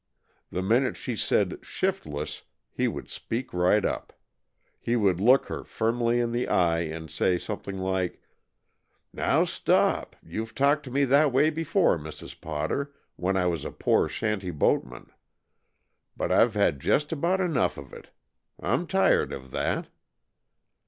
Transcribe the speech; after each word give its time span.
The 0.49 0.63
minute 0.63 0.97
she 0.97 1.15
said 1.15 1.63
"shiftless" 1.63 2.41
he 2.71 2.87
would 2.87 3.07
speak 3.07 3.53
right 3.53 3.85
up. 3.85 4.13
He 4.79 4.95
would 4.95 5.19
look 5.19 5.45
her 5.45 5.63
firmly 5.63 6.19
in 6.19 6.31
the 6.31 6.47
eye 6.47 6.79
and 6.79 7.07
say 7.07 7.37
something 7.37 7.77
like 7.77 8.19
"Now, 9.13 9.43
stop! 9.45 10.15
You've 10.23 10.55
talked 10.55 10.81
to 10.85 10.89
me 10.91 11.05
that 11.05 11.31
way 11.31 11.51
before, 11.51 11.99
Mrs. 11.99 12.41
Potter, 12.41 12.95
when 13.15 13.37
I 13.37 13.45
was 13.45 13.63
a 13.63 13.69
poor 13.71 14.09
shanty 14.09 14.49
boatman, 14.49 15.11
but 16.17 16.31
I've 16.31 16.55
had 16.55 16.79
just 16.79 17.11
about 17.11 17.39
enough 17.39 17.77
of 17.77 17.93
it! 17.93 18.09
I'm 18.59 18.87
tired 18.87 19.31
of 19.31 19.51
that." 19.51 19.87